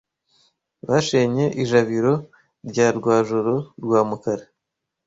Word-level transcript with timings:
Bashenye 0.87 1.45
ijabiro 1.63 2.13
rya 2.69 2.87
Rwajoro 2.97 3.55
rwa 3.83 3.99
mukara 4.09 4.45